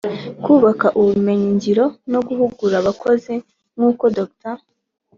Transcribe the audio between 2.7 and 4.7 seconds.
abakozi; nk’uko Dr